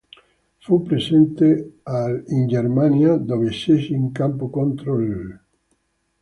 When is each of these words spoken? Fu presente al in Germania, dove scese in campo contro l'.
Fu 0.57 0.81
presente 0.81 1.73
al 1.83 2.23
in 2.29 2.47
Germania, 2.47 3.17
dove 3.17 3.51
scese 3.51 3.93
in 3.93 4.11
campo 4.11 4.49
contro 4.49 4.97
l'. 4.97 5.39